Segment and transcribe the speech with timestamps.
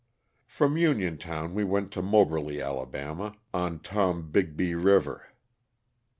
[0.47, 5.31] From Uniontown we went to Moberly, Ala., on Tom bigbee river.